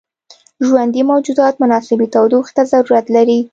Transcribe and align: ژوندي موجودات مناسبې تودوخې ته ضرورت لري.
ژوندي 0.67 1.01
موجودات 1.11 1.53
مناسبې 1.63 2.07
تودوخې 2.13 2.51
ته 2.57 2.63
ضرورت 2.71 3.05
لري. 3.15 3.39